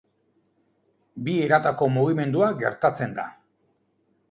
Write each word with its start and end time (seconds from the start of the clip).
Bi 1.27 1.35
eratako 1.43 1.91
mugimendua 1.99 2.49
gertatzen 2.65 3.17
da. 3.21 3.29